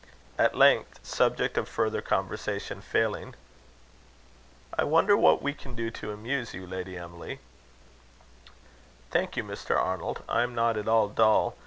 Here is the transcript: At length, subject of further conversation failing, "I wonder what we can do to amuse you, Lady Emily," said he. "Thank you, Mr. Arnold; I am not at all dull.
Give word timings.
At 0.39 0.57
length, 0.57 0.99
subject 1.05 1.59
of 1.59 1.69
further 1.69 2.01
conversation 2.01 2.81
failing, 2.81 3.35
"I 4.75 4.83
wonder 4.83 5.15
what 5.15 5.43
we 5.43 5.53
can 5.53 5.75
do 5.75 5.91
to 5.91 6.11
amuse 6.11 6.55
you, 6.55 6.65
Lady 6.65 6.97
Emily," 6.97 7.35
said 7.35 7.39
he. 8.49 8.53
"Thank 9.11 9.37
you, 9.37 9.43
Mr. 9.43 9.77
Arnold; 9.79 10.23
I 10.27 10.41
am 10.41 10.55
not 10.55 10.75
at 10.75 10.87
all 10.87 11.07
dull. 11.07 11.55